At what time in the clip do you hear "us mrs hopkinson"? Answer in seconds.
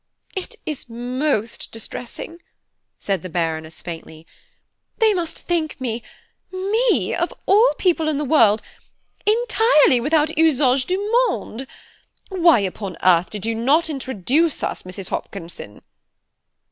14.63-15.83